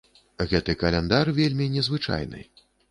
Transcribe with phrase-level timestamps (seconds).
[0.53, 2.47] Гэты каляндар вельмі незвычайны.